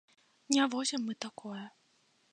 Не 0.55 0.63
возім 0.75 1.05
мы 1.09 1.13
такое. 1.29 1.63